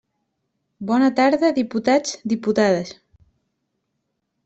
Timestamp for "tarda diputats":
1.19-2.17